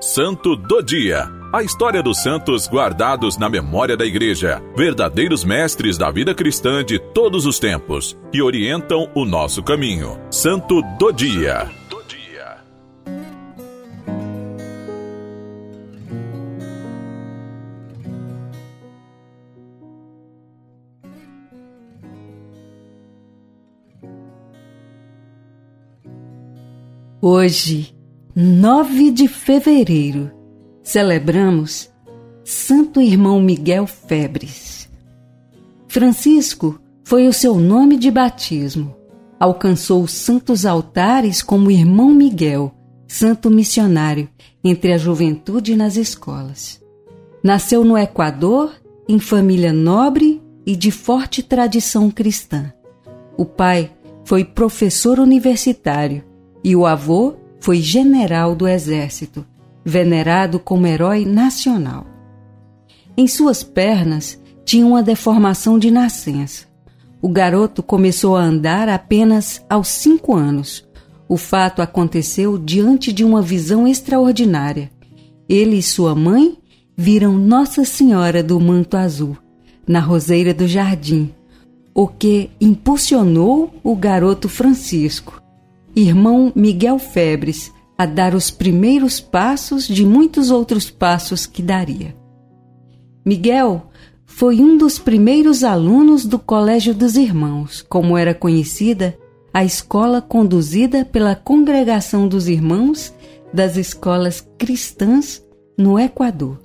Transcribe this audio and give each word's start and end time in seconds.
Santo 0.00 0.54
do 0.54 0.82
Dia. 0.82 1.26
A 1.50 1.62
história 1.62 2.02
dos 2.02 2.22
santos 2.22 2.68
guardados 2.68 3.38
na 3.38 3.48
memória 3.48 3.96
da 3.96 4.04
Igreja, 4.04 4.62
verdadeiros 4.76 5.42
mestres 5.42 5.96
da 5.96 6.10
vida 6.10 6.34
cristã 6.34 6.84
de 6.84 6.98
todos 6.98 7.46
os 7.46 7.58
tempos, 7.58 8.16
que 8.30 8.42
orientam 8.42 9.10
o 9.14 9.24
nosso 9.24 9.62
caminho. 9.62 10.20
Santo 10.30 10.82
do 10.98 11.10
Dia. 11.12 11.70
Hoje, 27.28 27.95
9 28.38 29.12
de 29.12 29.28
fevereiro, 29.28 30.30
celebramos 30.82 31.90
Santo 32.44 33.00
Irmão 33.00 33.40
Miguel 33.40 33.86
Febres. 33.86 34.90
Francisco 35.88 36.78
foi 37.02 37.26
o 37.28 37.32
seu 37.32 37.54
nome 37.54 37.96
de 37.96 38.10
batismo. 38.10 38.94
Alcançou 39.40 40.02
os 40.02 40.12
santos 40.12 40.66
altares 40.66 41.42
como 41.42 41.70
Irmão 41.70 42.10
Miguel, 42.10 42.74
santo 43.08 43.48
missionário, 43.50 44.28
entre 44.62 44.92
a 44.92 44.98
juventude 44.98 45.74
nas 45.74 45.96
escolas. 45.96 46.78
Nasceu 47.42 47.86
no 47.86 47.96
Equador, 47.96 48.70
em 49.08 49.18
família 49.18 49.72
nobre 49.72 50.42
e 50.66 50.76
de 50.76 50.90
forte 50.90 51.42
tradição 51.42 52.10
cristã. 52.10 52.70
O 53.34 53.46
pai 53.46 53.90
foi 54.26 54.44
professor 54.44 55.18
universitário 55.18 56.22
e 56.62 56.76
o 56.76 56.84
avô 56.84 57.36
foi 57.66 57.82
general 57.82 58.54
do 58.54 58.68
exército, 58.68 59.44
venerado 59.84 60.60
como 60.60 60.86
herói 60.86 61.24
nacional. 61.24 62.06
Em 63.16 63.26
suas 63.26 63.64
pernas 63.64 64.40
tinha 64.64 64.86
uma 64.86 65.02
deformação 65.02 65.76
de 65.76 65.90
nascença. 65.90 66.66
O 67.20 67.28
garoto 67.28 67.82
começou 67.82 68.36
a 68.36 68.40
andar 68.40 68.88
apenas 68.88 69.64
aos 69.68 69.88
cinco 69.88 70.36
anos. 70.36 70.86
O 71.28 71.36
fato 71.36 71.82
aconteceu 71.82 72.56
diante 72.56 73.12
de 73.12 73.24
uma 73.24 73.42
visão 73.42 73.84
extraordinária. 73.88 74.88
Ele 75.48 75.78
e 75.78 75.82
sua 75.82 76.14
mãe 76.14 76.56
viram 76.96 77.32
Nossa 77.32 77.84
Senhora 77.84 78.44
do 78.44 78.60
Manto 78.60 78.96
Azul, 78.96 79.36
na 79.88 79.98
roseira 79.98 80.54
do 80.54 80.68
jardim, 80.68 81.34
o 81.92 82.06
que 82.06 82.48
impulsionou 82.60 83.74
o 83.82 83.96
garoto 83.96 84.48
Francisco 84.48 85.44
irmão 85.96 86.52
Miguel 86.54 86.98
Febres 86.98 87.72
a 87.96 88.04
dar 88.04 88.34
os 88.34 88.50
primeiros 88.50 89.18
passos 89.18 89.88
de 89.88 90.04
muitos 90.04 90.50
outros 90.50 90.90
passos 90.90 91.46
que 91.46 91.62
daria. 91.62 92.14
Miguel 93.24 93.88
foi 94.26 94.60
um 94.60 94.76
dos 94.76 94.98
primeiros 94.98 95.64
alunos 95.64 96.26
do 96.26 96.38
Colégio 96.38 96.94
dos 96.94 97.16
Irmãos, 97.16 97.80
como 97.88 98.18
era 98.18 98.34
conhecida 98.34 99.16
a 99.54 99.64
escola 99.64 100.20
conduzida 100.20 101.02
pela 101.06 101.34
Congregação 101.34 102.28
dos 102.28 102.46
Irmãos 102.46 103.14
das 103.54 103.78
Escolas 103.78 104.46
Cristãs 104.58 105.42
no 105.78 105.98
Equador. 105.98 106.60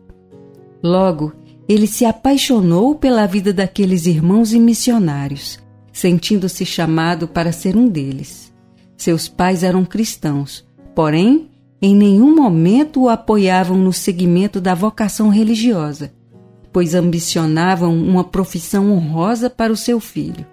Logo, 0.84 1.32
ele 1.70 1.88
se 1.88 2.04
apaixonou 2.04 2.96
pela 2.96 3.26
vida 3.26 3.54
daqueles 3.54 4.06
irmãos 4.06 4.52
e 4.52 4.60
missionários, 4.60 5.58
sentindo-se 5.94 6.66
chamado 6.66 7.30
para 7.30 7.54
ser 7.54 7.78
um 7.78 7.88
deles. 7.88 8.52
Seus 9.02 9.28
pais 9.28 9.64
eram 9.64 9.84
cristãos, 9.84 10.64
porém, 10.94 11.50
em 11.82 11.96
nenhum 11.96 12.36
momento 12.36 13.02
o 13.02 13.10
apoiavam 13.10 13.76
no 13.76 13.92
seguimento 13.92 14.62
da 14.62 14.76
vocação 14.76 15.30
religiosa, 15.30 16.14
pois 16.72 16.94
ambicionavam 16.94 17.96
uma 17.96 18.24
profissão 18.24 18.92
honrosa 18.92 19.50
para 19.50 19.74
o 19.74 19.76
seu 19.76 20.00
filho. 20.00 20.46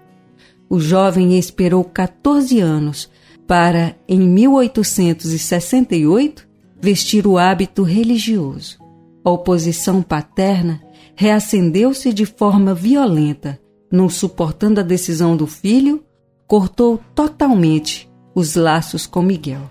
O 0.67 0.79
jovem 0.79 1.37
esperou 1.37 1.83
14 1.83 2.59
anos 2.59 3.07
para, 3.45 3.95
em 4.07 4.19
1868, 4.19 6.49
vestir 6.81 7.27
o 7.27 7.37
hábito 7.37 7.83
religioso. 7.83 8.79
A 9.23 9.29
oposição 9.29 10.01
paterna 10.01 10.81
reacendeu-se 11.15 12.11
de 12.11 12.25
forma 12.25 12.73
violenta, 12.73 13.59
não 13.91 14.09
suportando 14.09 14.79
a 14.79 14.83
decisão 14.83 15.37
do 15.37 15.45
filho, 15.45 16.03
cortou 16.47 16.99
totalmente 17.13 18.08
os 18.39 18.55
laços 18.55 19.05
com 19.05 19.21
Miguel. 19.21 19.69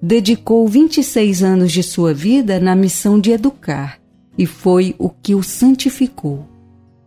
Dedicou 0.00 0.66
26 0.66 1.42
anos 1.42 1.72
de 1.72 1.82
sua 1.82 2.14
vida 2.14 2.58
na 2.60 2.74
missão 2.74 3.18
de 3.18 3.32
educar 3.32 3.98
e 4.38 4.46
foi 4.46 4.94
o 4.98 5.10
que 5.10 5.34
o 5.34 5.42
santificou. 5.42 6.46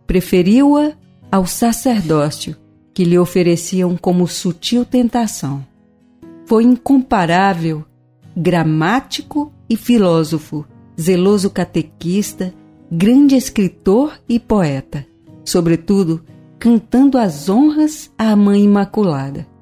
Preferiu-a 0.06 0.92
ao 1.32 1.46
sacerdócio 1.46 2.54
que 2.92 3.02
lhe 3.02 3.18
ofereciam 3.18 3.96
como 3.96 4.28
sutil 4.28 4.84
tentação. 4.84 5.66
Foi 6.46 6.62
incomparável, 6.62 7.84
gramático 8.36 9.50
e 9.68 9.76
filósofo, 9.76 10.64
zeloso 11.00 11.50
catequista, 11.50 12.54
grande 12.92 13.34
escritor 13.34 14.20
e 14.28 14.38
poeta, 14.38 15.04
sobretudo 15.44 16.22
cantando 16.58 17.18
as 17.18 17.48
honras 17.48 18.10
à 18.16 18.36
Mãe 18.36 18.62
Imaculada 18.62 19.53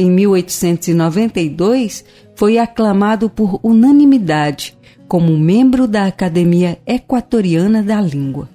em 0.00 0.08
1892, 0.12 2.04
foi 2.36 2.56
aclamado 2.56 3.28
por 3.28 3.58
unanimidade 3.64 4.78
como 5.08 5.36
membro 5.36 5.88
da 5.88 6.06
Academia 6.06 6.78
Equatoriana 6.86 7.82
da 7.82 8.00
Língua. 8.00 8.48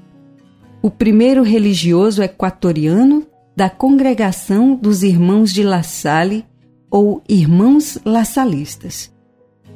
O 0.82 0.90
primeiro 0.90 1.44
religioso 1.44 2.24
equatoriano 2.24 3.28
da 3.58 3.70
Congregação 3.70 4.74
dos 4.74 5.04
Irmãos 5.04 5.52
de 5.52 5.64
La 5.64 5.84
Salle 5.84 6.46
ou 6.90 7.22
Irmãos 7.28 8.00
Lassalistas, 8.06 9.12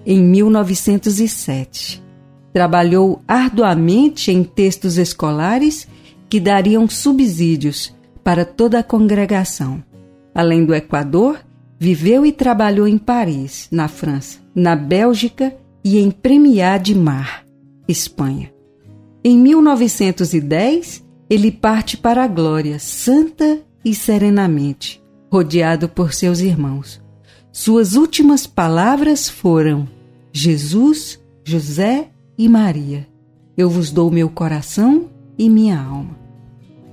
em 0.06 0.22
1907. 0.24 2.02
Trabalhou 2.54 3.22
arduamente 3.28 4.32
em 4.32 4.42
textos 4.42 4.98
escolares 4.98 5.86
que 6.30 6.40
dariam 6.40 6.88
subsídios 6.88 7.94
para 8.24 8.46
toda 8.46 8.80
a 8.80 8.84
congregação. 8.84 9.84
Além 10.34 10.64
do 10.64 10.74
Equador, 10.74 11.40
Viveu 11.80 12.26
e 12.26 12.32
trabalhou 12.32 12.88
em 12.88 12.98
Paris, 12.98 13.68
na 13.72 13.88
França, 13.88 14.40
na 14.56 14.76
Bélgica 14.76 15.56
e 15.84 16.00
em 16.00 16.10
Premiá 16.10 16.78
de 16.78 16.96
Mar, 16.96 17.46
Espanha. 17.88 18.52
Em 19.24 19.38
1910, 19.38 21.06
ele 21.30 21.52
parte 21.52 21.96
para 21.96 22.24
a 22.24 22.28
glória, 22.28 22.80
santa 22.80 23.60
e 23.86 23.94
serenamente, 23.94 25.04
rodeado 25.32 25.88
por 25.88 26.14
seus 26.14 26.40
irmãos. 26.40 27.02
Suas 27.52 27.94
últimas 27.94 28.48
palavras 28.48 29.30
foram: 29.30 29.88
Jesus, 30.34 31.20
José 31.44 32.10
e 32.38 32.50
Maria, 32.50 33.08
eu 33.58 33.70
vos 33.70 33.92
dou 33.92 34.10
meu 34.10 34.30
coração 34.30 35.10
e 35.38 35.50
minha 35.50 35.80
alma. 35.80 36.18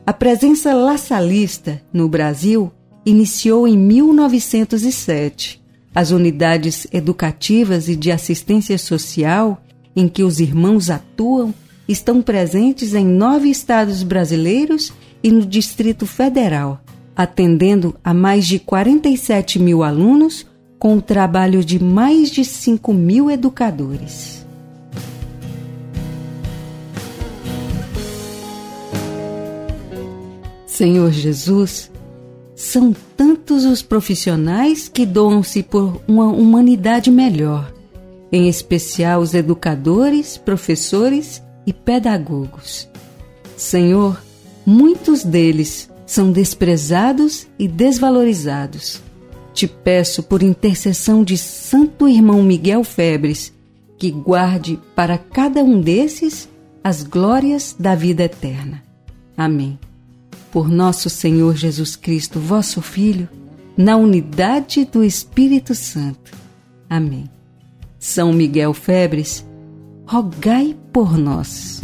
A 0.06 0.12
presença 0.12 0.74
laçalista 0.74 1.80
no 1.92 2.08
Brasil 2.08 2.70
iniciou 3.04 3.68
em 3.68 3.76
1907. 3.76 5.62
As 5.94 6.10
unidades 6.10 6.86
educativas 6.92 7.88
e 7.88 7.94
de 7.94 8.10
assistência 8.10 8.76
social 8.78 9.62
em 9.94 10.08
que 10.08 10.22
os 10.22 10.40
irmãos 10.40 10.90
atuam 10.90 11.54
estão 11.86 12.22
presentes 12.22 12.94
em 12.94 13.06
nove 13.06 13.48
estados 13.48 14.02
brasileiros 14.02 14.92
e 15.22 15.30
no 15.30 15.44
Distrito 15.44 16.06
Federal, 16.06 16.80
atendendo 17.14 17.94
a 18.02 18.12
mais 18.12 18.46
de 18.46 18.58
47 18.58 19.58
mil 19.58 19.82
alunos 19.82 20.46
com 20.78 20.96
o 20.96 21.02
trabalho 21.02 21.64
de 21.64 21.82
mais 21.82 22.30
de 22.30 22.44
5 22.44 22.92
mil 22.92 23.30
educadores. 23.30 24.44
Senhor 30.66 31.12
Jesus, 31.12 31.90
são 32.64 32.94
tantos 33.16 33.64
os 33.64 33.82
profissionais 33.82 34.88
que 34.88 35.04
doam-se 35.04 35.62
por 35.62 36.00
uma 36.08 36.26
humanidade 36.26 37.10
melhor, 37.10 37.72
em 38.32 38.48
especial 38.48 39.20
os 39.20 39.34
educadores, 39.34 40.38
professores 40.38 41.42
e 41.66 41.72
pedagogos. 41.72 42.88
Senhor, 43.56 44.20
muitos 44.64 45.22
deles 45.22 45.90
são 46.06 46.32
desprezados 46.32 47.46
e 47.58 47.68
desvalorizados. 47.68 49.00
Te 49.52 49.68
peço 49.68 50.22
por 50.22 50.42
intercessão 50.42 51.22
de 51.22 51.36
Santo 51.36 52.08
Irmão 52.08 52.42
Miguel 52.42 52.82
Febres, 52.82 53.52
que 53.98 54.10
guarde 54.10 54.80
para 54.96 55.18
cada 55.18 55.62
um 55.62 55.80
desses 55.80 56.48
as 56.82 57.02
glórias 57.02 57.76
da 57.78 57.94
vida 57.94 58.24
eterna. 58.24 58.82
Amém 59.36 59.78
por 60.54 60.68
nosso 60.68 61.10
Senhor 61.10 61.56
Jesus 61.56 61.96
Cristo, 61.96 62.38
vosso 62.38 62.80
Filho, 62.80 63.28
na 63.76 63.96
unidade 63.96 64.84
do 64.84 65.02
Espírito 65.02 65.74
Santo. 65.74 66.30
Amém. 66.88 67.28
São 67.98 68.32
Miguel 68.32 68.72
Febres, 68.72 69.44
rogai 70.06 70.76
por 70.92 71.18
nós. 71.18 71.82